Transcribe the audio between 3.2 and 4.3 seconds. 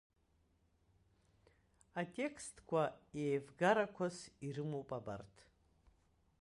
еивгарақәас